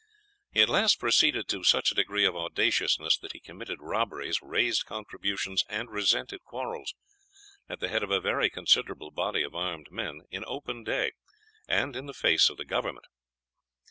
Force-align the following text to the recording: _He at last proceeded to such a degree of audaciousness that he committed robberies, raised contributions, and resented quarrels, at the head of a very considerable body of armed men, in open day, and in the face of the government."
_He 0.51 0.63
at 0.63 0.67
last 0.67 0.99
proceeded 0.99 1.47
to 1.49 1.63
such 1.63 1.91
a 1.91 1.93
degree 1.93 2.25
of 2.25 2.35
audaciousness 2.35 3.19
that 3.19 3.33
he 3.33 3.39
committed 3.39 3.77
robberies, 3.83 4.41
raised 4.41 4.83
contributions, 4.83 5.63
and 5.69 5.91
resented 5.91 6.41
quarrels, 6.43 6.95
at 7.69 7.81
the 7.81 7.87
head 7.87 8.01
of 8.01 8.09
a 8.09 8.19
very 8.19 8.49
considerable 8.49 9.11
body 9.11 9.43
of 9.43 9.53
armed 9.53 9.91
men, 9.91 10.21
in 10.31 10.43
open 10.47 10.83
day, 10.83 11.11
and 11.67 11.95
in 11.95 12.07
the 12.07 12.15
face 12.15 12.49
of 12.49 12.57
the 12.57 12.65
government." 12.65 13.05